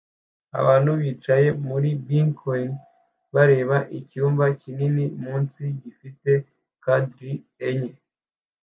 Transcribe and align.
Abantu 0.59 0.91
bicaye 0.99 1.47
muri 1.67 1.89
bkoni 2.07 2.75
bareba 3.33 3.77
icyumba 3.99 4.45
kinini 4.61 5.03
munsi 5.23 5.61
gifite 5.81 6.31
kanderi 6.83 7.33
enye 7.67 7.93